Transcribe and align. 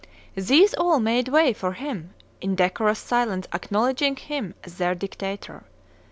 These 0.33 0.73
all 0.73 0.99
made 0.99 1.27
way 1.27 1.53
for 1.53 1.73
him, 1.73 2.15
in 2.41 2.55
decorous 2.55 2.97
silence 2.97 3.45
acknowledg 3.53 4.01
ing 4.01 4.15
him 4.15 4.55
as 4.63 4.79
their 4.79 4.95
dictator. 4.95 5.63